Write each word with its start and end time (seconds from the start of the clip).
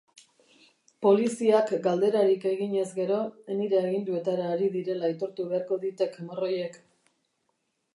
Poliziak 1.05 1.69
galderarik 1.89 2.49
eginez 2.53 2.87
gero, 2.97 3.21
nire 3.61 3.81
aginduetara 3.85 4.51
ari 4.57 4.75
direla 4.81 5.09
aitortu 5.15 5.51
beharko 5.55 5.83
ditek 5.89 6.23
morroiek. 6.31 6.87